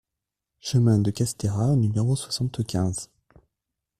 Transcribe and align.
Chemin 0.59 0.97
de 0.97 1.11
Castera 1.11 1.67
au 1.67 1.75
numéro 1.75 2.15
soixante-quinze 2.15 3.11